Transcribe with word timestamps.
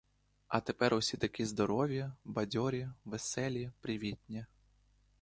А 0.47 0.59
тепер 0.61 0.93
усі 0.93 1.17
такі 1.17 1.45
здорові, 1.45 2.09
бадьорі, 2.25 2.89
веселі, 3.05 3.71
привітні. 3.81 4.45